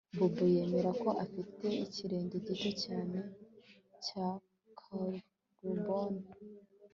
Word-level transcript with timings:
Bobo 0.17 0.43
yemera 0.55 0.91
ko 1.01 1.09
afite 1.23 1.67
ikirenge 1.85 2.35
gito 2.45 2.69
cyane 2.83 3.19
cya 4.05 4.27
karuboni 4.77 6.25